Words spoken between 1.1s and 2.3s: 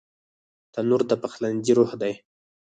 پخلنځي روح دی